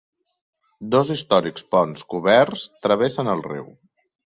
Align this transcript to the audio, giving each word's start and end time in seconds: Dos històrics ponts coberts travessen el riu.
Dos 0.95 1.11
històrics 1.15 1.67
ponts 1.75 2.07
coberts 2.15 2.65
travessen 2.89 3.33
el 3.37 3.47
riu. 3.53 3.71